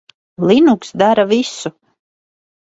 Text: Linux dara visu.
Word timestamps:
Linux 0.51 0.91
dara 1.03 1.27
visu. 1.33 1.71